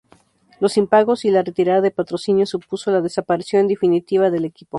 [0.59, 4.69] Los impagos y la retirada de patrocinios supuso la desaparición definitiva del equipo.